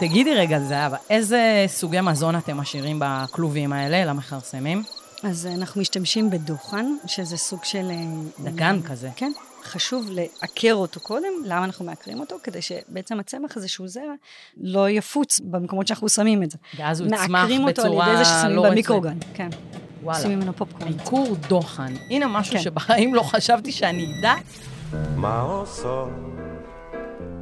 [0.00, 4.82] תגידי רגע, זהבה, איזה סוגי מזון אתם משאירים בכלובים האלה, למכרסמים?
[5.22, 7.90] אז אנחנו משתמשים בדוחן, שזה סוג של...
[7.90, 7.96] אה,
[8.44, 9.08] דגן כזה.
[9.16, 9.32] כן.
[9.64, 11.28] חשוב לעקר אותו קודם.
[11.44, 12.36] למה אנחנו מעקרים אותו?
[12.42, 14.14] כדי שבעצם הצמח הזה שהוא זרע
[14.56, 16.58] לא יפוץ במקומות שאנחנו שמים את זה.
[16.78, 19.48] ואז הוא יצמח בצורה מעקרים אותו על ידי זה ששמים לא במיקרוגן, כן.
[20.02, 20.20] וואלה.
[20.20, 20.88] שמים ממנו פופקורן.
[20.88, 21.94] עיקור דוחן.
[22.10, 22.62] הנה משהו כן.
[22.62, 24.34] שבחיים לא חשבתי שאני אדע.
[25.16, 26.08] מה עושות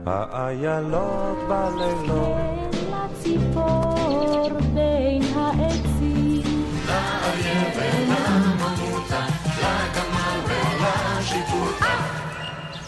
[0.07, 2.37] האיילות בלילות?
[2.91, 6.65] לציפור בין העצים.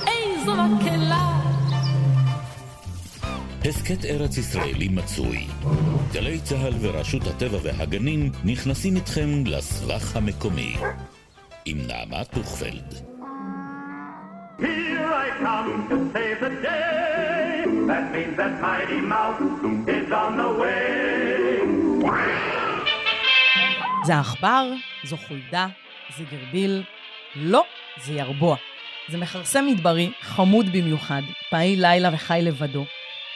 [0.06, 1.41] איזו מקהלה.
[3.64, 5.47] הסכת ארץ ישראלי מצוי.
[6.12, 10.77] גלי צה"ל ורשות הטבע והגנים נכנסים איתכם לסבך המקומי.
[11.64, 12.95] עם נעמה טוכפלד.
[14.61, 14.89] Here
[15.27, 17.65] I come to save the day.
[17.91, 19.41] That means that Mighty Mouse
[19.97, 21.41] is on the way.
[24.06, 24.72] זה עכבר,
[25.05, 25.67] זו חולדה,
[26.17, 26.83] זה גרביל.
[27.36, 27.64] לא,
[27.97, 28.56] זה ירבוע.
[29.09, 32.84] זה מכרסם מדברי, חמוד במיוחד, פעיל לילה וחי לבדו.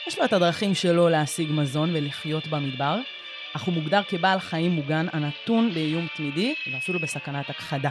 [0.06, 2.98] יש לו את הדרכים שלו להשיג מזון ולחיות במדבר,
[3.56, 7.90] אך הוא מוגדר כבעל חיים מוגן הנתון באיום תמידי ואפילו בסכנת הכחדה.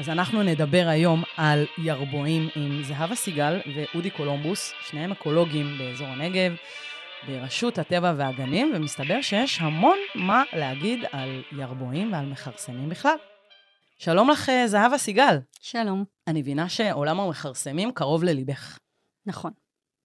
[0.00, 6.52] אז אנחנו נדבר היום על ירבועים עם זהבה סיגל ואודי קולומבוס, שניהם אקולוגים באזור הנגב,
[7.26, 13.16] ברשות הטבע והגנים, ומסתבר שיש המון מה להגיד על ירבועים ועל מכרסמים בכלל.
[13.98, 15.38] שלום לך, אה, זהבה סיגל.
[15.60, 16.04] שלום.
[16.26, 18.78] אני מבינה שעולם המכרסמים קרוב לליבך.
[19.26, 19.52] נכון.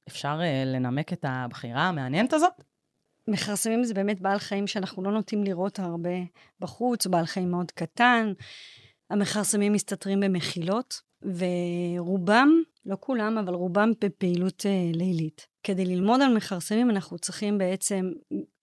[0.07, 2.53] אפשר uh, לנמק את הבחירה המעניינת הזאת?
[3.27, 6.09] מכרסמים זה באמת בעל חיים שאנחנו לא נוטים לראות הרבה
[6.59, 8.33] בחוץ, בעל חיים מאוד קטן.
[9.09, 12.49] המכרסמים מסתתרים במחילות, ורובם,
[12.85, 15.47] לא כולם, אבל רובם בפעילות אה, לילית.
[15.63, 18.11] כדי ללמוד על מכרסמים אנחנו צריכים בעצם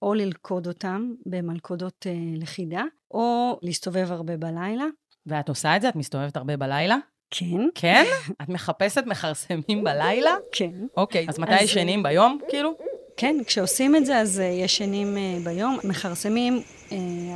[0.03, 4.85] או ללכוד אותם במלכודות אה, לכידה, או להסתובב הרבה בלילה.
[5.27, 5.89] ואת עושה את זה?
[5.89, 6.97] את מסתובבת הרבה בלילה?
[7.31, 7.69] כן.
[7.75, 8.05] כן?
[8.43, 10.37] את מחפשת מכרסמים בלילה?
[10.53, 10.73] כן.
[10.97, 12.75] אוקיי, אז מתי אז, ישנים ביום, כאילו?
[13.17, 15.79] כן, כשעושים את זה אז uh, ישנים ביום.
[15.85, 16.63] מכרסמים,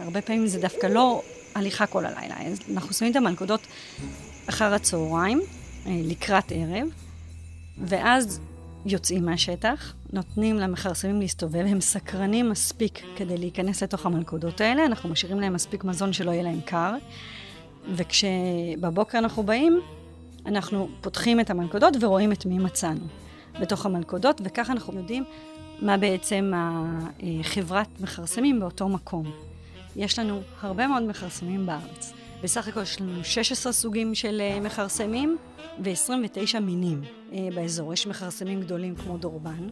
[0.05, 1.23] הרבה פעמים זה דווקא לא
[1.57, 2.35] הליכה כל הלילה.
[2.47, 3.61] אז אנחנו שמים את המלכודות
[4.49, 6.89] אחר הצהריים, uh, לקראת ערב,
[7.79, 8.41] ואז
[8.87, 15.41] יוצאים מהשטח, נותנים למכרסמים להסתובב, הם סקרנים מספיק כדי להיכנס לתוך המלכודות האלה, אנחנו משאירים
[15.41, 16.95] להם מספיק מזון שלא יהיה להם קר,
[17.95, 19.81] וכשבבוקר אנחנו באים,
[20.47, 23.07] אנחנו פותחים את המלכודות ורואים את מי מצאנו
[23.61, 25.25] בתוך המלכודות, וככה אנחנו יודעים
[25.83, 26.53] מה בעצם
[27.41, 29.33] החברת מכרסמים באותו מקום.
[29.97, 32.13] יש לנו הרבה מאוד מכרסמים בארץ.
[32.43, 35.37] בסך הכל יש לנו 16 סוגים של אה, מכרסמים
[35.85, 37.03] ו-29 מינים
[37.33, 37.93] אה, באזור.
[37.93, 39.69] יש מכרסמים גדולים כמו דורבן,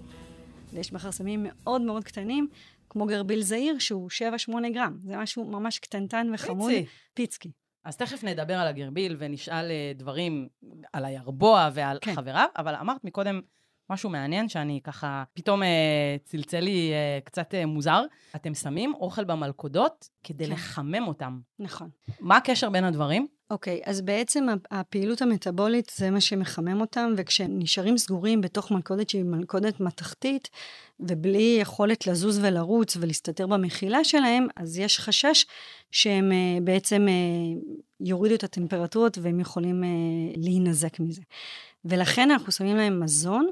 [0.72, 2.48] ויש מכרסמים מאוד מאוד קטנים,
[2.90, 4.10] כמו גרביל זעיר, שהוא
[4.50, 4.98] 7-8 גרם.
[5.04, 6.70] זה משהו ממש קטנטן וחמוד.
[6.70, 6.86] פיצי.
[7.14, 7.50] פיצקי.
[7.84, 10.48] אז תכף נדבר על הגרביל ונשאל אה, דברים
[10.92, 12.14] על הירבוע ועל כן.
[12.14, 13.40] חבריו, אבל אמרת מקודם
[13.90, 18.02] משהו מעניין שאני ככה, פתאום אה, צלצל לי אה, קצת אה, מוזר.
[18.36, 20.52] אתם שמים אוכל במלכודות כדי כן.
[20.52, 21.40] לחמם אותם.
[21.58, 21.88] נכון.
[22.20, 23.26] מה הקשר בין הדברים?
[23.50, 29.24] אוקיי, אז בעצם הפעילות המטבולית זה מה שמחמם אותם, וכשהם נשארים סגורים בתוך מלכודת שהיא
[29.24, 30.50] מלכודת מתכתית,
[31.00, 35.46] ובלי יכולת לזוז ולרוץ ולהסתתר במחילה שלהם, אז יש חשש
[35.90, 37.14] שהם אה, בעצם אה,
[38.00, 39.88] יורידו את הטמפרטורות והם יכולים אה,
[40.36, 41.22] להינזק מזה.
[41.84, 43.46] ולכן אנחנו שמים להם מזון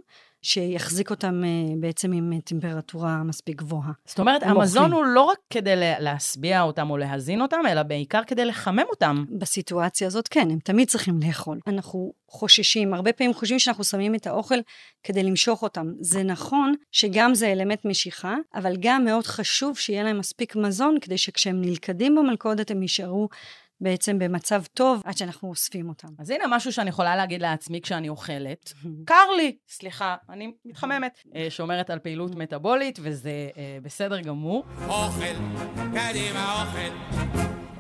[0.44, 1.48] שיחזיק אותם אה,
[1.81, 3.93] בעצם עם טמפרטורה מספיק גבוהה.
[4.04, 5.04] זאת אומרת, המזון אוכלים.
[5.04, 9.25] הוא לא רק כדי לה- להשביע אותם או להזין אותם, אלא בעיקר כדי לחמם אותם.
[9.38, 11.59] בסיטואציה הזאת, כן, הם תמיד צריכים לאכול.
[11.66, 14.59] אנחנו חוששים, הרבה פעמים חושבים שאנחנו שמים את האוכל
[15.03, 15.92] כדי למשוך אותם.
[16.00, 21.19] זה נכון שגם זה אלמנט משיכה, אבל גם מאוד חשוב שיהיה להם מספיק מזון, כדי
[21.19, 23.28] שכשהם נלכדים במלכודת הם יישארו
[23.82, 26.09] בעצם במצב טוב עד שאנחנו אוספים אותם.
[26.19, 28.72] אז הנה משהו שאני יכולה להגיד לעצמי כשאני אוכלת.
[29.04, 31.19] קר לי, סליחה, אני מתחממת.
[31.34, 34.65] אה, שומרת על פעילות מטאבולית, וזה אה, בסדר גמור.
[34.89, 35.34] אוכל,
[35.74, 37.18] קדימה אוכל.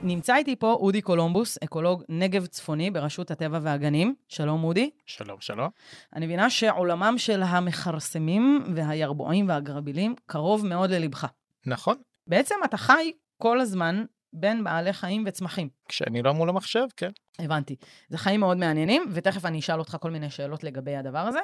[0.02, 4.14] נמצא איתי פה אודי קולומבוס, אקולוג נגב צפוני ברשות הטבע והגנים.
[4.28, 4.90] שלום, אודי.
[5.06, 5.68] שלום, שלום.
[6.16, 11.26] אני מבינה שעולמם של המכרסמים והירבועים והגרבילים קרוב מאוד ללבך.
[11.66, 11.96] נכון,
[12.26, 15.68] בעצם אתה חי כל הזמן בין בעלי חיים וצמחים.
[15.88, 17.10] כשאני לא מול המחשב, כן.
[17.38, 17.76] הבנתי.
[18.08, 21.40] זה חיים מאוד מעניינים, ותכף אני אשאל אותך כל מיני שאלות לגבי הדבר הזה.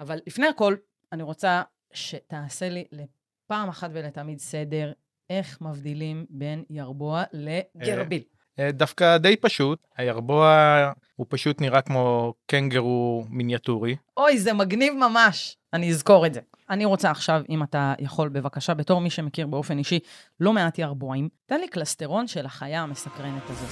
[0.00, 0.76] אבל לפני הכל,
[1.12, 1.62] אני רוצה
[1.92, 4.92] שתעשה לי לפעם אחת ולתמיד סדר
[5.30, 8.22] איך מבדילים בין ירבוע לגרביל.
[8.58, 13.96] אה, דווקא די פשוט, הירבוע הוא פשוט נראה כמו קנגרו מיניאטורי.
[14.16, 15.56] אוי, זה מגניב ממש.
[15.72, 16.40] אני אזכור את זה.
[16.70, 19.98] אני רוצה עכשיו, אם אתה יכול, בבקשה, בתור מי שמכיר באופן אישי
[20.40, 23.70] לא מעט ירבועים, תן לי קלסטרון של החיה המסקרנת הזאת.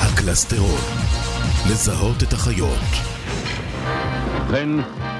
[0.00, 0.80] הקלסטרון,
[1.70, 2.78] לזהות את החיות.
[4.46, 4.68] ובכן,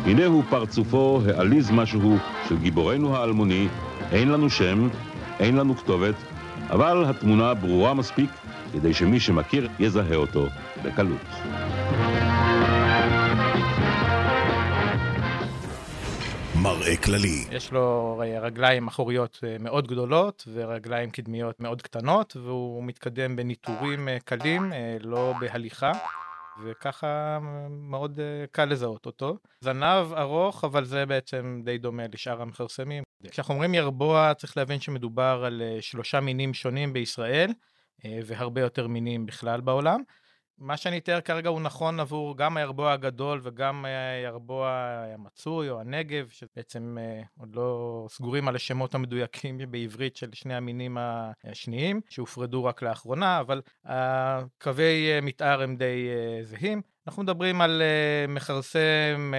[0.04, 2.16] הנה הוא פרצופו העליז משהו
[2.48, 3.68] של גיבורנו האלמוני,
[4.12, 4.88] אין לנו שם,
[5.40, 6.14] אין לנו כתובת,
[6.70, 8.30] אבל התמונה ברורה מספיק
[8.72, 10.46] כדי שמי שמכיר יזהה אותו
[10.84, 11.26] בקלות.
[16.62, 23.36] מראה כללי, יש לו רגליים אחוריות אה, מאוד גדולות ורגליים קדמיות מאוד קטנות, והוא מתקדם
[23.36, 25.92] בניטורים אה, קלים, אה, לא בהליכה.
[26.64, 27.38] וככה
[27.70, 29.38] מאוד אה, קל לזהות אותו.
[29.60, 33.02] זנב ארוך, אבל זה בעצם די דומה לשאר המכרסמים.
[33.30, 37.50] כשאנחנו אומרים ירבוע, צריך להבין שמדובר על אה, שלושה מינים שונים בישראל,
[38.04, 40.00] אה, והרבה יותר מינים בכלל בעולם.
[40.58, 44.68] מה שאני אתאר כרגע הוא נכון עבור גם הירבוע הגדול וגם הירבוע
[45.14, 50.96] המצוי או הנגב, שבעצם אה, עוד לא סגורים על השמות המדויקים בעברית של שני המינים
[51.44, 54.40] השניים, שהופרדו רק לאחרונה, אבל אה,
[55.22, 56.82] מתאר הם די אה, זהים.
[57.06, 57.82] אנחנו מדברים על
[58.28, 59.32] מכרסם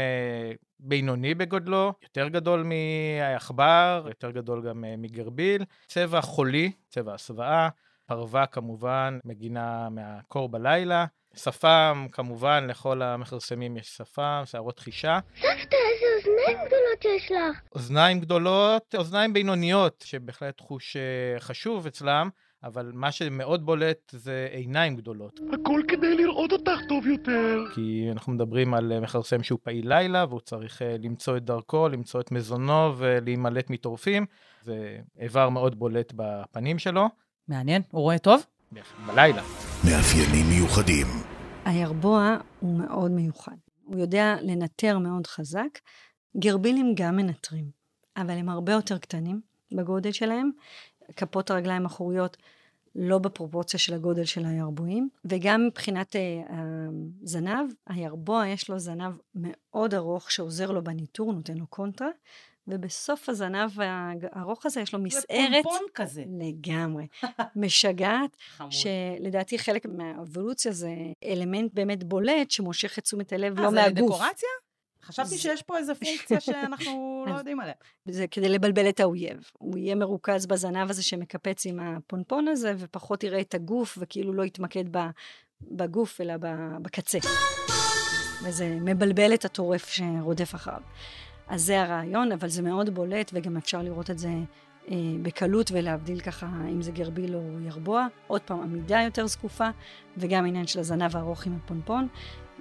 [0.79, 7.69] בינוני בגודלו, יותר גדול מעכבר, יותר גדול גם מגרביל, צבע חולי, צבע הסוואה.
[8.07, 11.05] פרווה כמובן, מגינה מהקור בלילה.
[11.35, 15.19] שפם, כמובן, לכל המכרסמים יש שפם, שערות חישה.
[15.35, 17.61] סבתא, איזה אוזניים גדולות יש לך.
[17.75, 22.29] אוזניים גדולות, אוזניים בינוניות, שבהחלט חוש אה, חשוב אצלם,
[22.63, 25.39] אבל מה שמאוד בולט זה עיניים גדולות.
[25.53, 27.63] הכל כדי לראות אותך טוב יותר.
[27.75, 31.89] כי אנחנו מדברים על אה, מכרסם שהוא פעיל לילה, והוא צריך אה, למצוא את דרכו,
[31.89, 34.25] למצוא את מזונו ולהימלט מטורפים.
[34.61, 37.07] זה איבר מאוד בולט בפנים שלו.
[37.47, 38.43] מעניין, הוא רואה טוב?
[39.05, 39.43] בלילה.
[39.83, 41.07] מאפיינים מיוחדים,
[41.65, 43.55] הירבוע הוא מאוד מיוחד.
[43.83, 45.79] הוא יודע לנטר מאוד חזק.
[46.37, 47.65] גרבילים גם מנטרים,
[48.17, 49.41] אבל הם הרבה יותר קטנים
[49.71, 50.51] בגודל שלהם.
[51.15, 52.37] כפות הרגליים האחוריות
[52.95, 56.41] לא בפרופורציה של הגודל של הירבועים, וגם מבחינת אה,
[57.23, 62.09] הזנב, הירבוע יש לו זנב מאוד ארוך שעוזר לו בניטור, נותן לו קונטרה,
[62.67, 63.71] ובסוף הזנב
[64.31, 65.27] הארוך הזה יש לו מסערת...
[65.29, 66.23] זה פונפון כזה.
[66.39, 67.07] לגמרי.
[67.55, 68.71] משגעת, חמוד.
[68.71, 70.91] שלדעתי חלק מהאבולוציה זה
[71.23, 74.15] אלמנט באמת בולט שמושך את תשומת הלב לא אה, זה מהגוף.
[74.15, 74.49] דקורציה?
[75.03, 76.91] חשבתי שיש פה איזה פונקציה שאנחנו
[77.29, 77.73] לא יודעים עליה.
[78.05, 79.37] זה כדי לבלבל את האויב.
[79.53, 84.43] הוא יהיה מרוכז בזנב הזה שמקפץ עם הפונפון הזה, ופחות יראה את הגוף, וכאילו לא
[84.43, 84.85] יתמקד
[85.61, 86.33] בגוף, אלא
[86.81, 87.19] בקצה.
[88.43, 90.81] וזה מבלבל את הטורף שרודף אחריו.
[91.49, 94.29] אז זה הרעיון, אבל זה מאוד בולט, וגם אפשר לראות את זה
[94.91, 98.07] אה, בקלות ולהבדיל ככה אם זה גרביל או ירבוע.
[98.27, 99.69] עוד פעם, עמידה יותר זקופה,
[100.17, 102.07] וגם עניין של הזנב הארוך עם הפונפון.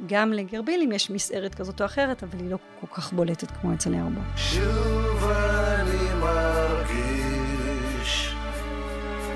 [0.06, 3.94] גם לגרבילים יש מסערת כזאת או אחרת, אבל היא לא כל כך בולטת כמו אצל
[3.94, 4.22] הירבוע.
[4.36, 7.54] שוב אני מרגיש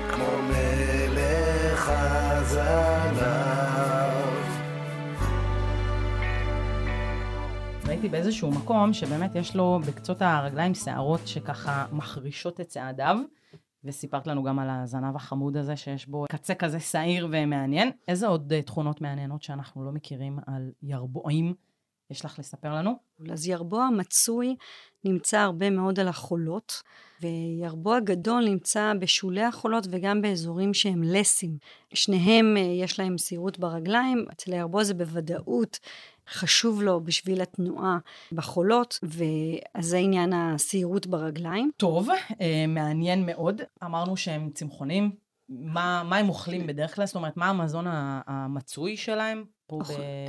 [0.09, 3.50] כמו מלך הזנב.
[8.01, 13.17] ראיתי באיזשהו מקום שבאמת יש לו בקצות הרגליים שערות שככה מחרישות את צעדיו,
[13.83, 17.91] וסיפרת לנו גם על הזנב החמוד הזה שיש בו קצה כזה שעיר ומעניין.
[18.07, 21.53] איזה עוד אה, תכונות מעניינות שאנחנו לא מכירים על ירבועים
[22.11, 22.91] יש לך לספר לנו?
[23.31, 24.55] אז ירבוע מצוי
[25.05, 26.81] נמצא הרבה מאוד על החולות,
[27.21, 31.57] וירבוע גדול נמצא בשולי החולות וגם באזורים שהם לסים.
[31.93, 35.79] שניהם אה, יש להם סירות ברגליים, אצל הירבוע זה בוודאות
[36.31, 37.97] חשוב לו בשביל התנועה
[38.31, 41.71] בחולות, ואז זה עניין הסירות ברגליים.
[41.77, 42.09] טוב,
[42.41, 43.61] אה, מעניין מאוד.
[43.83, 45.11] אמרנו שהם צמחונים.
[45.49, 47.05] מה, מה הם אוכלים בדרך כלל?
[47.05, 47.85] זאת אומרת, מה המזון
[48.27, 49.43] המצוי שלהם?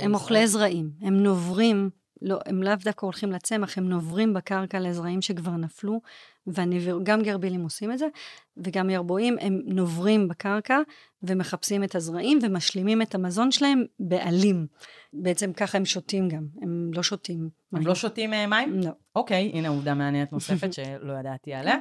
[0.01, 1.89] הם אוכלי זרעים, הם נוברים,
[2.21, 6.01] לא, הם לאו דווקא הולכים לצמח, הם נוברים בקרקע לזרעים שכבר נפלו,
[6.47, 8.07] וגם גרבילים עושים את זה,
[8.57, 10.79] וגם ירבועים, הם נוברים בקרקע
[11.23, 14.67] ומחפשים את הזרעים ומשלימים את המזון שלהם בעלים.
[15.13, 18.79] בעצם ככה הם שותים גם, הם לא שותים הם לא שותים אה, מים?
[18.79, 18.91] לא.
[19.15, 21.75] אוקיי, הנה עובדה מעניינת נוספת שלא ידעתי עליה.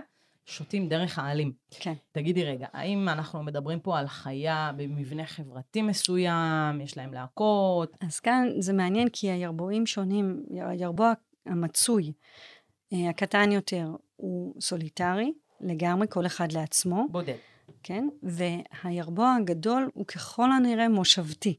[0.47, 1.53] שותים דרך העלים.
[1.71, 1.95] כן.
[2.13, 7.97] תגידי רגע, האם אנחנו מדברים פה על חיה במבנה חברתי מסוים, יש להם להקות?
[8.01, 11.13] אז כאן זה מעניין כי הירבועים שונים, הירבוע
[11.47, 12.13] המצוי,
[12.93, 17.07] אה, הקטן יותר, הוא סוליטרי לגמרי, כל אחד לעצמו.
[17.11, 17.37] בודד.
[17.83, 18.09] כן?
[18.23, 21.57] והירבוע הגדול הוא ככל הנראה מושבתי.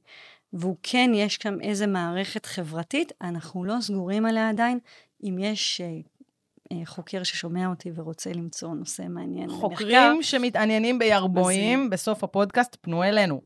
[0.54, 4.80] והוא כן, יש שם איזה מערכת חברתית, אנחנו לא סגורים עליה עדיין,
[5.24, 6.00] אם יש אה,
[6.86, 9.67] חוקר ששומע אותי ורוצה למצוא נושא מעניין למחקר.
[9.67, 13.41] חוקרים שמתעניינים בירבועים, בסוף הפודקאסט, פנו אלינו.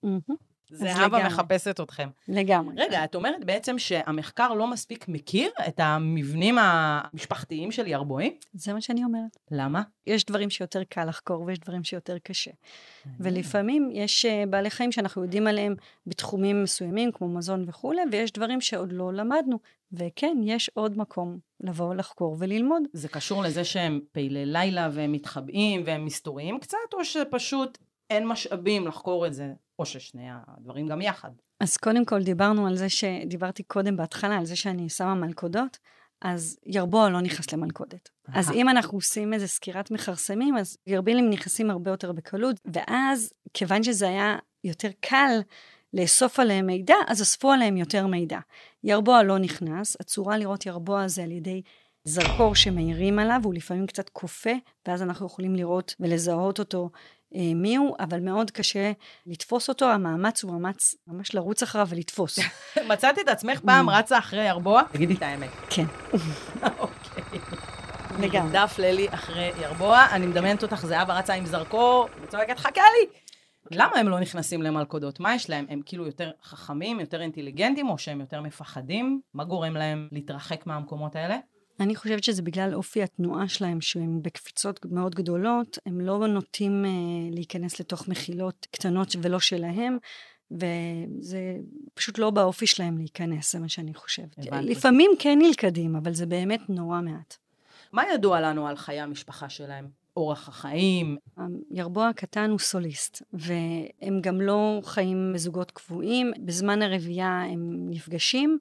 [0.69, 1.27] זהבה.
[1.27, 2.09] מחפשת אתכם.
[2.27, 2.75] לגמרי.
[2.77, 8.33] רגע, את אומרת בעצם שהמחקר לא מספיק מכיר את המבנים המשפחתיים של ירבועים?
[8.53, 9.37] זה מה שאני אומרת.
[9.51, 9.81] למה?
[10.07, 12.51] יש דברים שיותר קל לחקור ויש דברים שיותר קשה.
[13.19, 15.75] ולפעמים יש אה, בעלי חיים שאנחנו יודעים עליהם
[16.07, 19.59] בתחומים מסוימים, כמו מזון וכולי, ויש דברים שעוד לא למדנו.
[19.93, 22.83] וכן, יש עוד מקום לבוא לחקור וללמוד.
[22.93, 27.77] זה קשור לזה שהם פעילי לילה והם מתחבאים והם מסתוריים קצת, או שפשוט
[28.09, 31.31] אין משאבים לחקור את זה, או ששני הדברים גם יחד?
[31.59, 35.77] אז קודם כל דיברנו על זה שדיברתי קודם בהתחלה, על זה שאני שמה מלכודות,
[36.21, 38.09] אז ירבוע לא נכנס למלכודת.
[38.33, 43.83] אז אם אנחנו עושים איזה סקירת מכרסמים, אז גרבילים נכנסים הרבה יותר בקלות, ואז כיוון
[43.83, 45.39] שזה היה יותר קל
[45.93, 48.39] לאסוף עליהם מידע, אז אספו עליהם יותר מידע.
[48.83, 51.61] ירבוע לא נכנס, הצורה לראות ירבוע זה על ידי
[52.03, 54.53] זרקור שמאירים עליו, הוא לפעמים קצת כופה,
[54.87, 56.89] ואז אנחנו יכולים לראות ולזהות אותו
[57.35, 58.91] אה, מי הוא, אבל מאוד קשה
[59.25, 62.39] לתפוס אותו, המאמץ הוא מאמץ ממש לרוץ אחריו ולתפוס.
[62.89, 64.81] מצאת את עצמך פעם רצה אחרי ירבוע?
[64.91, 65.49] תגידי את האמת.
[65.69, 65.85] כן.
[66.79, 67.39] אוקיי.
[68.19, 68.51] לגמרי.
[68.51, 73.19] דף לילי אחרי ירבוע, אני מדמיינת אותך, זהבה רצה עם זרקור, וצועקת, חכה לי!
[73.71, 75.19] למה הם לא נכנסים למלכודות?
[75.19, 75.65] מה יש להם?
[75.69, 79.21] הם כאילו יותר חכמים, יותר אינטליגנטים, או שהם יותר מפחדים?
[79.33, 81.37] מה גורם להם להתרחק מהמקומות האלה?
[81.79, 86.89] אני חושבת שזה בגלל אופי התנועה שלהם, שהם בקפיצות מאוד גדולות, הם לא נוטים אה,
[87.31, 89.97] להיכנס לתוך מחילות קטנות ולא שלהם,
[90.51, 91.55] וזה
[91.93, 94.37] פשוט לא באופי שלהם להיכנס, זה מה שאני חושבת.
[94.37, 94.69] הבנתי.
[94.69, 97.37] לפעמים כן נלכדים, אבל זה באמת נורא מעט.
[97.91, 99.87] מה ידוע לנו על חיי המשפחה שלהם?
[100.17, 101.17] אורח החיים?
[101.71, 106.31] ירבוע הקטן הוא סוליסט, והם גם לא חיים בזוגות קבועים.
[106.45, 108.57] בזמן הרבייה הם נפגשים,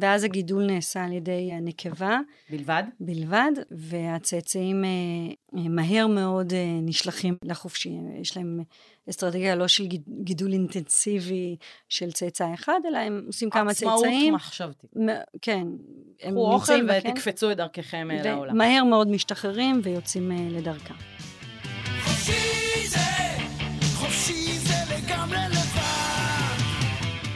[0.00, 2.18] ואז הגידול נעשה על ידי הנקבה.
[2.50, 2.82] בלבד?
[3.00, 4.88] בלבד, והצאצאים אה,
[5.58, 7.90] אה, מהר מאוד אה, נשלחים לחופשי.
[8.20, 8.60] יש להם
[9.10, 11.56] אסטרטגיה לא של גיד- גידול אינטנסיבי
[11.88, 14.34] של צאצא אחד, אלא הם עושים כמה עצמאות צאצאים.
[14.34, 14.96] מחשבתית.
[14.96, 15.08] מ-
[15.42, 15.66] כן.
[16.22, 18.54] הם קחו אוכל ותקפצו את דרככם אה, לעולם.
[18.54, 20.94] ומהר מאוד משתחררים ויוצאים אה, לדרכם.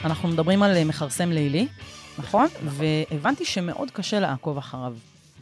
[0.05, 1.67] אנחנו מדברים על מכרסם לילי,
[2.17, 2.47] נכון?
[2.63, 4.95] והבנתי שמאוד קשה לעקוב אחריו.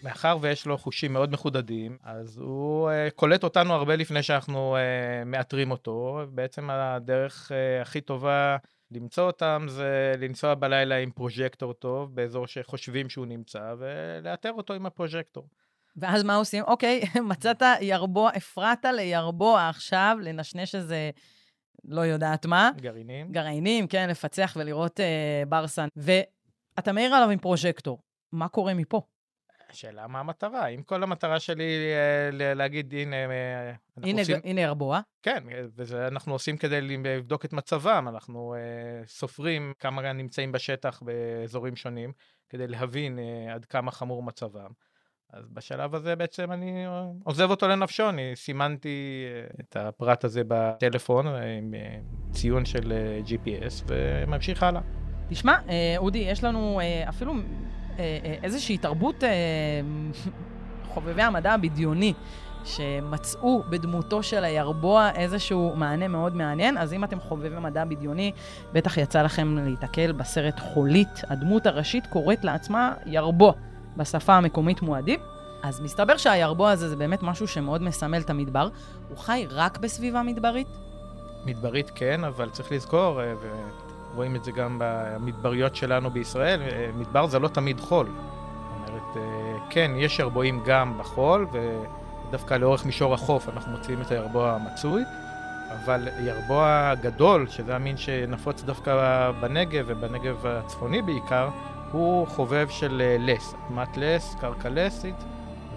[0.04, 5.25] מאחר ויש לו חושים מאוד מחודדים, אז הוא uh, קולט אותנו הרבה לפני שאנחנו uh,
[5.25, 6.22] מאתרים אותו.
[6.30, 8.58] בעצם הדרך uh, הכי טובה
[8.92, 14.86] למצוא אותם זה לנסוע בלילה עם פרוז'קטור טוב באזור שחושבים שהוא נמצא, ולאתר אותו עם
[14.86, 15.48] הפרוז'קטור.
[15.98, 16.63] ואז מה עושים?
[16.63, 21.10] אוקיי, מצאת ירבוע, הפרעת לירבוע עכשיו, לנשנש איזה,
[21.86, 22.72] לא יודעת מה.
[22.82, 23.32] גרעינים.
[23.32, 25.88] גרעינים, כן, לפצח ולראות אה, ברסס.
[26.78, 28.01] ואתה מעיר עליו עם פרוז'קטור.
[28.32, 29.01] מה קורה מפה?
[29.70, 33.16] השאלה מה המטרה, אם כל המטרה שלי אה, להגיד, הנה...
[33.16, 34.38] אה, אנחנו הנה, עושים...
[34.44, 35.00] הנה ירבוע.
[35.24, 35.44] כן,
[35.75, 42.13] וזה אנחנו עושים כדי לבדוק את מצבם, אנחנו אה, סופרים כמה נמצאים בשטח באזורים שונים,
[42.50, 44.72] כדי להבין אה, עד כמה חמור מצבם.
[45.34, 50.42] אז בשלב הזה בעצם אני אה, עוזב אותו לנפשו, אני סימנתי אה, את הפרט הזה
[50.48, 52.00] בטלפון אה, עם אה,
[52.32, 55.00] ציון של אה, GPS וממשיך הלאה.
[55.32, 57.34] תשמע, אה, אודי, יש לנו אה, אפילו
[58.00, 59.24] אה, איזושהי תרבות
[60.88, 62.14] חובבי המדע הבדיוני,
[62.66, 66.78] שמצאו בדמותו של הירבוע איזשהו מענה מאוד מעניין.
[66.78, 68.32] אז אם אתם חובבי מדע בדיוני,
[68.74, 71.22] בטח יצא לכם להיתקל בסרט חולית.
[71.30, 73.54] הדמות הראשית קוראת לעצמה ירבוע,
[73.98, 75.20] בשפה המקומית מועדים.
[75.64, 78.70] אז מסתבר שהירבוע הזה זה באמת משהו שמאוד מסמל את המדבר.
[79.10, 80.68] הוא חי רק בסביבה מדברית?
[81.46, 83.22] מדברית כן, אבל צריך לזכור,
[84.13, 88.06] ורואים את זה גם במדבריות שלנו בישראל, אה, מדבר זה לא תמיד חול.
[88.06, 94.12] זאת אומרת, אה, כן, יש ירבועים גם בחול, ודווקא לאורך מישור החוף אנחנו מוצאים את
[94.12, 95.03] הירבוע המצוי,
[95.72, 101.50] אבל ירבוע גדול, שזה המין שנפוץ דווקא בנגב, ובנגב הצפוני בעיקר,
[101.91, 105.15] הוא חובב של אה, לס, אדמת לס, קרקע לסית,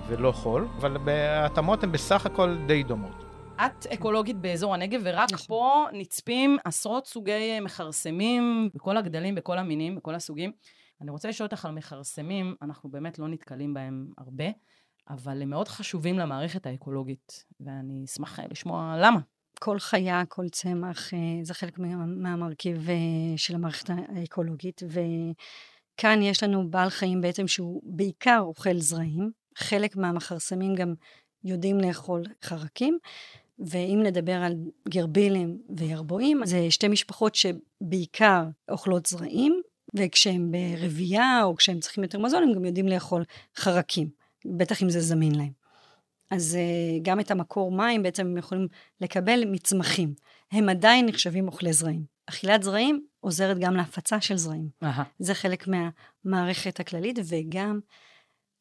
[0.08, 3.23] ולא חול, אבל ההתאמות הן בסך הכל די דומות.
[3.56, 9.96] את אקולוגית באזור הנגב, ורק פה נצפים עשרות סוגי אה, מכרסמים בכל הגדלים, בכל המינים,
[9.96, 10.52] בכל הסוגים.
[11.00, 14.44] אני רוצה לשאול אותך על מכרסמים, אנחנו באמת לא נתקלים בהם הרבה,
[15.10, 19.20] אבל הם מאוד חשובים למערכת האקולוגית, ואני אשמח אה, לשמוע למה.
[19.60, 22.88] כל חיה, כל צמח, אה, זה חלק מה- מהמרכיב
[23.36, 30.74] של המערכת האקולוגית, וכאן יש לנו בעל חיים בעצם שהוא בעיקר אוכל זרעים, חלק מהמכרסמים
[30.74, 30.94] גם
[31.44, 32.98] יודעים לאכול חרקים,
[33.58, 34.54] ואם נדבר על
[34.88, 39.60] גרבילים וירבועים, זה שתי משפחות שבעיקר אוכלות זרעים,
[39.94, 43.24] וכשהם ברבייה או כשהם צריכים יותר מזון, הם גם יודעים לאכול
[43.56, 44.08] חרקים.
[44.44, 45.52] בטח אם זה זמין להם.
[46.30, 48.68] אז uh, גם את המקור מים בעצם הם יכולים
[49.00, 50.14] לקבל מצמחים.
[50.52, 52.04] הם עדיין נחשבים אוכלי זרעים.
[52.26, 54.68] אכילת זרעים עוזרת גם להפצה של זרעים.
[54.82, 55.04] אהה.
[55.18, 57.80] זה חלק מהמערכת הכללית, וגם,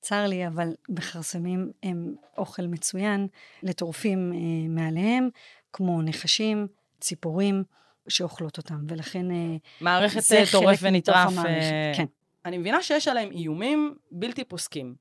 [0.04, 3.28] צר לי, אבל מכרסמים הם אוכל מצוין
[3.64, 5.30] לטורפים אה, מעליהם,
[5.74, 6.68] כמו נחשים,
[7.00, 7.64] ציפורים,
[8.08, 11.28] שאוכלות אותם, ולכן אה, מערכת זה אה, טורף חלק ונטרף.
[11.28, 12.06] מתוך המערכת, אה, כן.
[12.46, 14.96] אני מבינה שיש עליהם איומים בלתי פוסקים.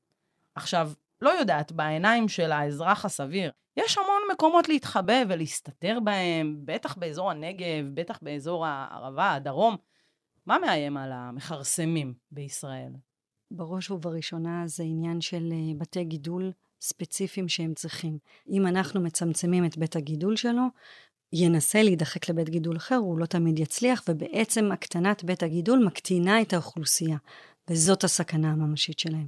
[0.55, 0.91] עכשיו,
[1.21, 7.89] לא יודעת, בעיניים של האזרח הסביר, יש המון מקומות להתחבא ולהסתתר בהם, בטח באזור הנגב,
[7.93, 9.77] בטח באזור הערבה, הדרום.
[10.45, 12.91] מה מאיים על המכרסמים בישראל?
[13.51, 18.17] בראש ובראשונה זה עניין של אה, בתי גידול ספציפיים שהם צריכים.
[18.49, 20.63] אם אנחנו מצמצמים את בית הגידול שלו,
[21.33, 26.53] ינסה להידחק לבית גידול אחר, הוא לא תמיד יצליח, ובעצם הקטנת בית הגידול מקטינה את
[26.53, 27.17] האוכלוסייה,
[27.69, 29.27] וזאת הסכנה הממשית שלהם.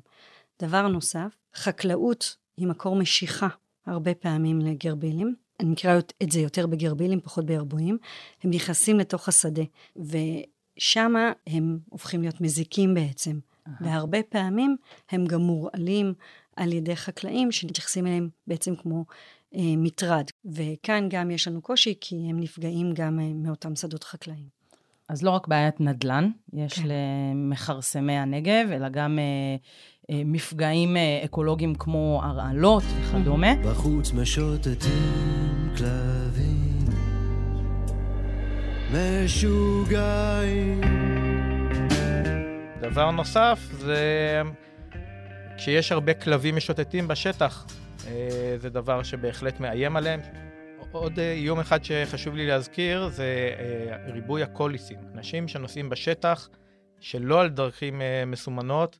[0.61, 3.47] דבר נוסף, חקלאות היא מקור משיכה
[3.85, 5.35] הרבה פעמים לגרבילים.
[5.59, 7.97] אני מכירה את זה יותר בגרבילים, פחות בירבועים.
[8.43, 9.63] הם נכנסים לתוך השדה,
[9.95, 13.39] ושמה הם הופכים להיות מזיקים בעצם.
[13.81, 14.75] והרבה פעמים
[15.11, 16.13] הם גם מורעלים
[16.55, 19.05] על ידי חקלאים שמתייחסים אליהם בעצם כמו
[19.55, 20.25] אה, מטרד.
[20.45, 24.55] וכאן גם יש לנו קושי, כי הם נפגעים גם אה, מאותם שדות חקלאיים.
[25.09, 26.87] אז לא רק בעיית נדל"ן יש כן.
[26.87, 29.55] למכרסמי הנגב, אלא גם אה,
[30.15, 33.55] אה, מפגעים אה, אקולוגיים כמו הרעלות וכדומה.
[33.55, 36.85] בחוץ משוטטים כלבים
[38.93, 40.81] משוגעים
[42.81, 44.41] דבר נוסף זה
[45.57, 47.65] כשיש הרבה כלבים משוטטים בשטח,
[48.07, 50.19] אה, זה דבר שבהחלט מאיים עליהם.
[50.91, 54.97] עוד אה, איום אחד שחשוב לי להזכיר זה אה, ריבוי הקוליסים.
[55.13, 56.49] אנשים שנוסעים בשטח
[56.99, 58.99] שלא על דרכים אה, מסומנות.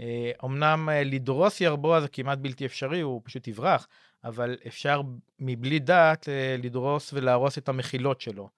[0.00, 3.86] אה, אמנם אה, לדרוס ירבוע זה כמעט בלתי אפשרי, הוא פשוט יברח,
[4.24, 5.00] אבל אפשר
[5.38, 8.48] מבלי דעת אה, לדרוס ולהרוס את המחילות שלו.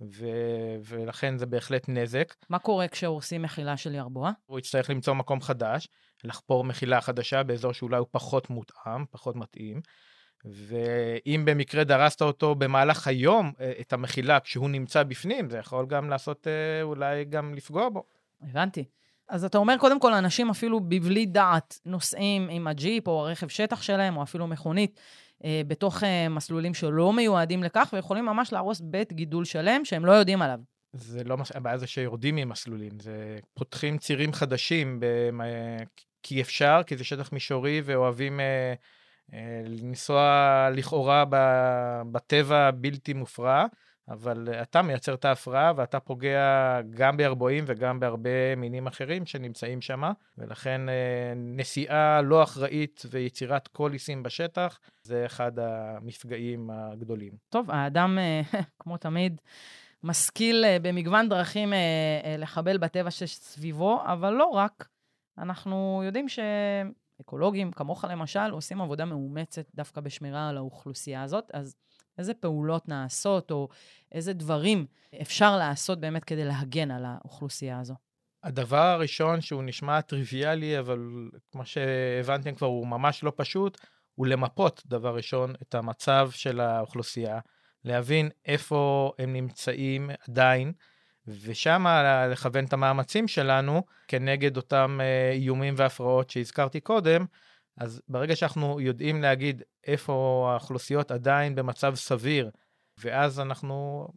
[0.00, 2.34] ו- ולכן זה בהחלט נזק.
[2.48, 4.30] מה קורה כשהורסים מחילה של ירבוע?
[4.46, 5.88] הוא יצטרך למצוא מקום חדש,
[6.24, 9.80] לחפור מחילה חדשה באזור שאולי הוא פחות מותאם, פחות מתאים.
[10.44, 16.10] ואם במקרה דרסת אותו במהלך היום, אה, את המחילה, כשהוא נמצא בפנים, זה יכול גם
[16.10, 18.04] לעשות, אה, אולי גם לפגוע בו.
[18.42, 18.84] הבנתי.
[19.28, 23.82] אז אתה אומר, קודם כל, אנשים אפילו בבלי דעת נוסעים עם הג'יפ או הרכב שטח
[23.82, 25.00] שלהם, או אפילו מכונית,
[25.66, 30.42] בתוך אה, מסלולים שלא מיועדים לכך, ויכולים ממש להרוס בית גידול שלם שהם לא יודעים
[30.42, 30.58] עליו.
[30.92, 35.40] זה לא, מס- הבעיה זה שיורדים ממסלולים, זה פותחים צירים חדשים, במ-
[36.22, 38.74] כי אפשר, כי זה שטח מישורי ואוהבים אה,
[39.34, 43.64] אה, לנסוע לכאורה ב- בטבע בלתי מופרע,
[44.08, 50.02] אבל אתה מייצר את ההפרעה ואתה פוגע גם בירבועים וגם בהרבה מינים אחרים שנמצאים שם,
[50.38, 57.32] ולכן אה, נסיעה לא אחראית ויצירת קוליסים בשטח, זה אחד המפגעים הגדולים.
[57.48, 58.42] טוב, האדם, אה,
[58.80, 59.40] כמו תמיד,
[60.04, 61.78] משכיל אה, במגוון דרכים אה,
[62.24, 64.88] אה, לחבל בטבע שסביבו, אבל לא רק.
[65.38, 71.76] אנחנו יודעים שאקולוגים, כמוך למשל, עושים עבודה מאומצת דווקא בשמירה על האוכלוסייה הזאת, אז
[72.18, 73.68] איזה פעולות נעשות, או
[74.12, 74.86] איזה דברים
[75.22, 77.94] אפשר לעשות באמת כדי להגן על האוכלוסייה הזו?
[78.44, 80.98] הדבר הראשון שהוא נשמע טריוויאלי, אבל
[81.52, 83.80] כמו שהבנתם כבר, הוא ממש לא פשוט,
[84.14, 87.38] הוא למפות, דבר ראשון, את המצב של האוכלוסייה,
[87.84, 90.72] להבין איפה הם נמצאים עדיין,
[91.26, 91.86] ושם
[92.30, 97.26] לכוון את המאמצים שלנו כנגד אותם אה, איומים והפרעות שהזכרתי קודם.
[97.76, 102.50] אז ברגע שאנחנו יודעים להגיד איפה האוכלוסיות עדיין במצב סביר,
[102.98, 104.08] ואז אנחנו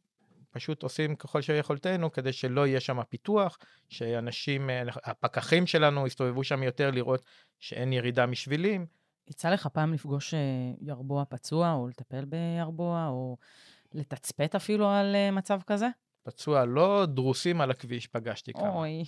[0.51, 3.57] פשוט עושים ככל שיכולתנו כדי שלא יהיה שם פיתוח,
[3.89, 4.69] שאנשים,
[5.03, 7.25] הפקחים שלנו יסתובבו שם יותר לראות
[7.59, 8.85] שאין ירידה משבילים.
[9.27, 10.39] יצא לך פעם לפגוש אה,
[10.81, 13.37] ירבוע פצוע, או לטפל בירבוע, או
[13.93, 15.87] לתצפת אפילו על אה, מצב כזה?
[16.23, 18.69] פצוע לא דרוסים על הכביש, פגשתי כמה.
[18.69, 19.03] אוי,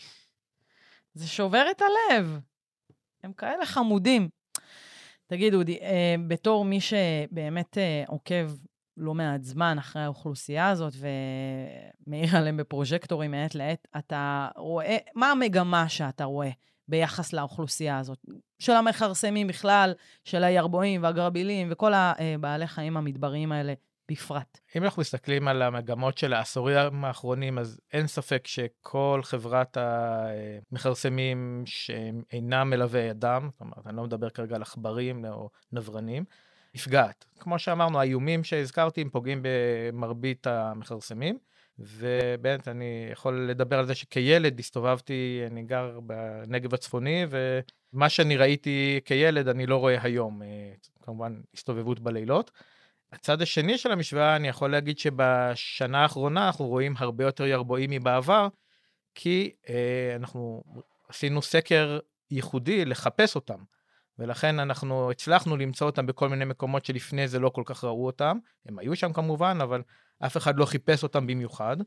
[1.13, 2.39] זה שובר את הלב.
[3.23, 4.29] הם כאלה חמודים.
[5.29, 8.51] תגיד, אודי, אה, בתור מי שבאמת אה, עוקב
[8.97, 10.93] לא מעט זמן אחרי האוכלוסייה הזאת
[12.07, 16.49] ומאיר עליהם בפרוז'קטורים מעת לעת, אתה רואה, מה המגמה שאתה רואה
[16.87, 18.19] ביחס לאוכלוסייה הזאת?
[18.59, 23.73] של המכרסמים בכלל, של הירבועים והגרבילים וכל הבעלי חיים המדבריים האלה
[24.10, 24.60] בפרט.
[24.76, 32.24] אם אנחנו מסתכלים על המגמות של העשורים האחרונים, אז אין ספק שכל חברת המכרסמים שהם
[32.32, 36.24] אינם מלווי אדם, זאת אומרת, אני לא מדבר כרגע על עכברים או נברנים,
[36.76, 37.26] נפגעת.
[37.39, 41.38] כמו שאמרנו, האיומים שהזכרתי הם פוגעים במרבית המכרסמים,
[41.80, 49.00] ובאמת אני יכול לדבר על זה שכילד הסתובבתי, אני גר בנגב הצפוני, ומה שאני ראיתי
[49.06, 50.48] כילד אני לא רואה היום, אה,
[51.02, 52.52] כמובן הסתובבות בלילות.
[53.12, 58.48] הצד השני של המשוואה, אני יכול להגיד שבשנה האחרונה אנחנו רואים הרבה יותר ירבועים מבעבר,
[59.15, 60.63] כי אה, אנחנו
[61.10, 62.00] עשינו סקר
[62.32, 63.58] ייחודי לחפש אותם.
[64.19, 68.38] ולכן אנחנו הצלחנו למצוא אותם בכל מיני מקומות שלפני זה לא כל כך ראו אותם.
[68.65, 69.82] הם היו שם כמובן, אבל
[70.26, 71.78] אף אחד לא חיפש אותם במיוחד.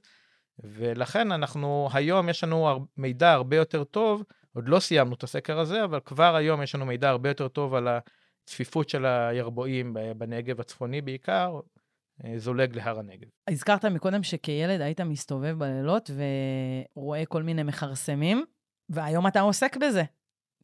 [0.64, 4.22] ולכן אנחנו, היום יש לנו מידע הרבה יותר טוב,
[4.54, 7.74] עוד לא סיימנו את הסקר הזה, אבל כבר היום יש לנו מידע הרבה יותר טוב
[7.74, 7.88] על
[8.52, 11.60] הצפיפות של הירבועים בנגב הצפוני בעיקר,
[12.24, 13.28] אה, זולג להר הנגב.
[13.48, 16.10] הזכרת מקודם שכילד היית מסתובב בלילות
[16.96, 18.44] ורואה כל מיני מכרסמים,
[18.88, 20.02] והיום אתה עוסק בזה.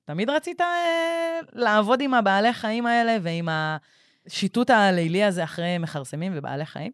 [0.05, 6.67] תמיד רצית אה, לעבוד עם הבעלי חיים האלה ועם השיטוט הלילי הזה אחרי מכרסמים ובעלי
[6.67, 6.93] חיים?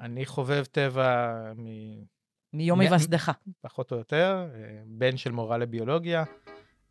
[0.00, 1.66] אני חובב טבע מ...
[2.52, 3.32] מיום היווסדך.
[3.60, 6.24] פחות או יותר, אה, בן של מורה לביולוגיה.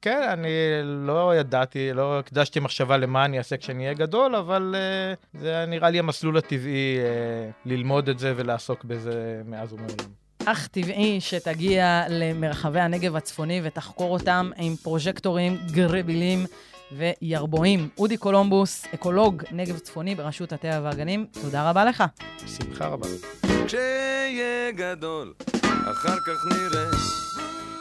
[0.02, 0.50] כן, אני
[0.84, 5.90] לא ידעתי, לא הקדשתי מחשבה למה אני אעשה כשאני אהיה גדול, אבל uh, זה נראה
[5.90, 10.10] לי המסלול הטבעי uh, ללמוד את זה ולעסוק בזה מאז ומעולם.
[10.46, 16.46] אך טבעי שתגיע למרחבי הנגב הצפוני ותחקור אותם עם פרוז'קטורים גרבילים
[16.92, 17.90] וירבועים.
[17.98, 22.04] אודי קולומבוס, אקולוג נגב צפוני ברשות הטבע והגנים, תודה רבה לך.
[22.44, 23.08] בשמחה רבה.
[23.66, 25.34] כשיהיה גדול,
[25.92, 27.18] אחר כך נראה.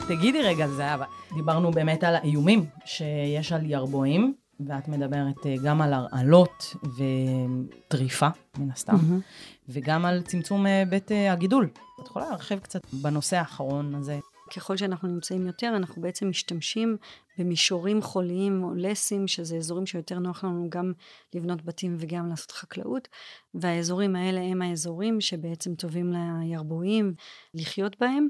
[0.09, 5.93] תגידי רגע, זהבה, דיברנו באמת על האיומים שיש על ירבועים, ואת מדברת אה, גם על
[5.93, 9.69] הרעלות וטריפה, מן הסתם, mm-hmm.
[9.69, 11.69] וגם על צמצום אה, בית אה, הגידול.
[12.03, 14.19] את יכולה להרחיב קצת בנושא האחרון הזה?
[14.57, 16.97] ככל שאנחנו נמצאים יותר, אנחנו בעצם משתמשים
[17.39, 20.93] במישורים חוליים או לסים, שזה אזורים שיותר נוח לנו גם
[21.35, 23.09] לבנות בתים וגם לעשות חקלאות,
[23.55, 27.15] והאזורים האלה הם האזורים שבעצם טובים לירבועים
[27.55, 28.29] לחיות בהם.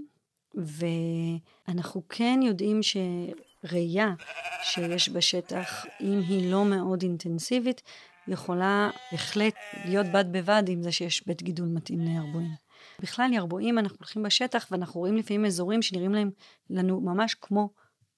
[0.55, 4.15] ואנחנו כן יודעים שראייה
[4.63, 7.83] שיש בשטח, אם היא לא מאוד אינטנסיבית,
[8.29, 9.55] יכולה בהחלט
[9.85, 12.67] להיות בד בבד עם זה שיש בית גידול מתאים לירבועים.
[13.01, 16.31] בכלל ירבועים אנחנו הולכים בשטח ואנחנו רואים לפעמים אזורים שנראים להם
[16.71, 17.71] לנו ממש כמו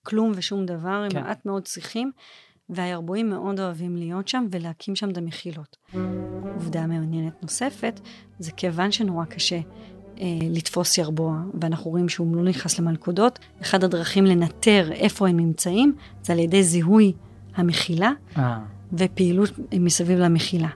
[0.03, 1.23] כלום ושום דבר, הם כן.
[1.23, 2.13] מעט מאוד צריכים,
[2.69, 5.77] והירבועים מאוד אוהבים להיות שם ולהקים שם את המחילות.
[6.55, 8.01] עובדה מעניינת נוספת,
[8.39, 9.61] זה כיוון שנורא קשה
[10.51, 13.39] לתפוס ירבוע, ואנחנו רואים שהוא לא נכנס למלכודות.
[13.63, 17.13] אחד הדרכים לנטר איפה הם נמצאים, זה על ידי זיהוי
[17.55, 18.59] המחילה אה.
[18.93, 20.69] ופעילות מסביב למחילה.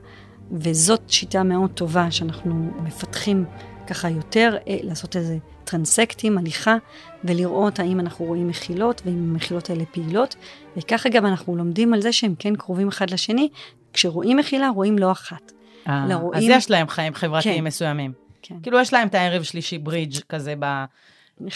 [0.52, 3.44] וזאת שיטה מאוד טובה שאנחנו מפתחים
[3.87, 6.76] ככה יותר, אה, לעשות איזה טרנסקטים, הליכה,
[7.24, 10.37] ולראות האם אנחנו רואים מחילות, ואם המחילות האלה פעילות.
[10.76, 13.48] וככה גם אנחנו לומדים על זה שהם כן קרובים אחד לשני.
[13.92, 15.52] כשרואים מחילה, רואים לא אחת.
[15.88, 16.31] אה, לא.
[16.35, 17.64] אז יש להם חיים חברתיים כן.
[17.64, 18.21] מסוימים.
[18.42, 18.55] כן.
[18.62, 20.55] כאילו, יש להם את הערב שלישי ברידג' כזה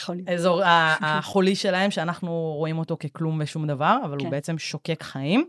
[0.05, 0.63] באזור
[1.01, 4.25] החולי שלהם, שאנחנו רואים אותו ככלום ושום דבר, אבל כן.
[4.25, 5.47] הוא בעצם שוקק חיים.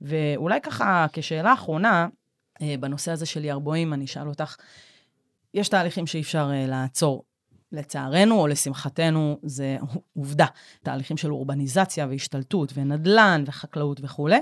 [0.00, 2.08] ואולי ככה, כשאלה אחרונה,
[2.62, 4.56] אה, בנושא הזה של ירבועים, אני אשאל אותך,
[5.54, 7.24] יש תהליכים שאי אפשר uh, לעצור.
[7.72, 9.76] לצערנו או לשמחתנו, זה
[10.16, 10.46] עובדה.
[10.82, 14.38] תהליכים של אורבניזציה והשתלטות ונדל"ן וחקלאות וכולי.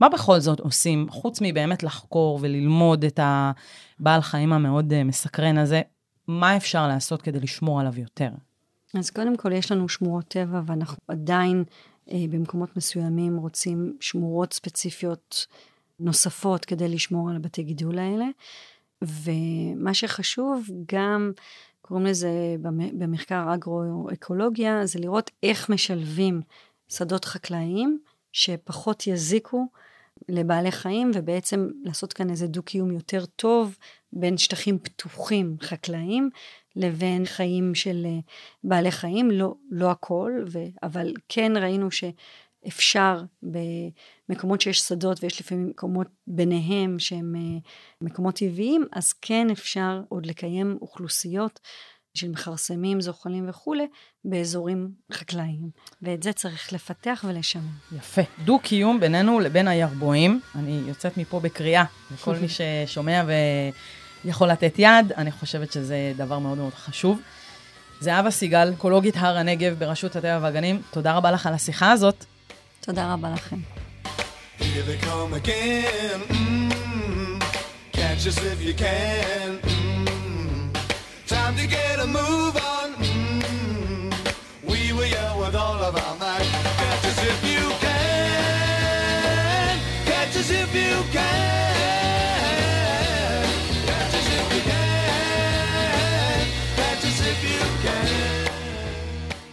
[0.00, 5.82] מה בכל זאת עושים, חוץ מבאמת לחקור וללמוד את הבעל חיים המאוד uh, מסקרן הזה,
[6.28, 8.30] מה אפשר לעשות כדי לשמור עליו יותר?
[8.94, 11.64] אז קודם כל, יש לנו שמורות טבע, ואנחנו עדיין
[12.10, 15.46] אה, במקומות מסוימים רוצים שמורות ספציפיות
[16.00, 18.26] נוספות כדי לשמור על הבתי גידול האלה.
[19.02, 21.32] ומה שחשוב, גם
[21.82, 22.56] קוראים לזה
[22.98, 26.40] במחקר אגרו-אקולוגיה, זה לראות איך משלבים
[26.88, 27.98] שדות חקלאיים
[28.32, 29.66] שפחות יזיקו
[30.28, 33.76] לבעלי חיים, ובעצם לעשות כאן איזה דו-קיום יותר טוב
[34.12, 36.30] בין שטחים פתוחים חקלאיים
[36.76, 38.18] לבין חיים של אה,
[38.64, 45.66] בעלי חיים, לא, לא הכל, ו, אבל כן ראינו שאפשר במקומות שיש שדות ויש לפעמים
[45.66, 47.58] מקומות ביניהם שהם אה,
[48.00, 51.60] מקומות טבעיים, אז כן אפשר עוד לקיים אוכלוסיות
[52.14, 53.86] של מכרסמים, זוחלים וכולי,
[54.24, 55.70] באזורים חקלאיים.
[56.02, 57.62] ואת זה צריך לפתח ולשמר.
[57.96, 58.22] יפה.
[58.44, 60.40] דו-קיום בינינו לבין הירבועים.
[60.54, 63.22] אני יוצאת מפה בקריאה לכל מי ששומע
[64.24, 65.12] ויכול לתת יד.
[65.16, 67.20] אני חושבת שזה דבר מאוד מאוד חשוב.
[68.00, 72.24] זהבה סיגל, אקולוגית הר הנגב ברשות הטבע והגנים, תודה רבה לך על השיחה הזאת.
[72.80, 73.56] תודה רבה לכם.
[74.58, 77.42] Here they come again, mm,
[77.92, 79.71] catch us if you can.
[81.36, 82.88] Time to get a move on.
[82.98, 84.04] Mm -hmm.
[84.72, 86.48] We were young with all of our might.
[86.80, 89.74] Catch us if you can.
[90.10, 91.52] Catch us if you can.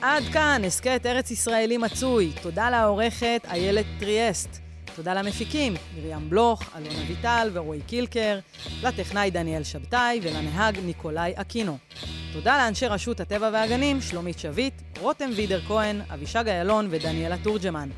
[0.01, 2.31] עד כאן הסכת ארץ ישראלי מצוי.
[2.41, 4.68] תודה לעורכת איילת טריאסט.
[4.99, 8.39] תודה למפיקים, מרים בלוך, אלון אביטל ורועי קילקר,
[8.83, 11.77] לטכנאי דניאל שבתאי ולנהג ניקולאי אקינו.
[12.33, 17.89] תודה לאנשי רשות הטבע והגנים, שלומית שביט, רותם וידר כהן, אבישג איילון ודניאלה תורג'מן.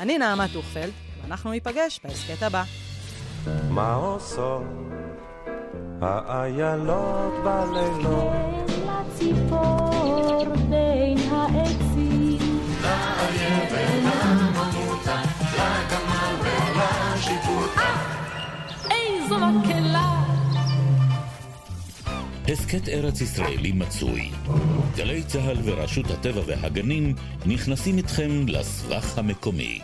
[0.00, 0.90] אני נעמה טוכפלד,
[1.22, 2.62] ואנחנו ניפגש בהסכת הבא.
[3.70, 4.62] מה עושות
[6.00, 8.32] האיילות בלילות?
[8.86, 12.60] לציפור בין העצים.
[19.46, 20.24] מקהלה.
[22.48, 24.30] הסכת ארץ ישראלי מצוי.
[24.96, 27.14] גלי צה"ל ורשות הטבע והגנים
[27.46, 29.80] נכנסים איתכם לסבך המקומי.